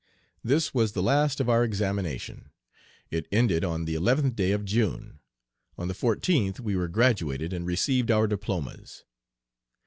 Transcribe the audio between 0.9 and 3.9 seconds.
the last of our examination. It ended on